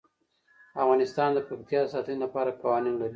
افغانستان 0.83 1.29
د 1.33 1.39
پکتیا 1.49 1.79
د 1.83 1.87
ساتنې 1.93 2.17
لپاره 2.25 2.57
قوانین 2.61 2.95
لري. 2.97 3.09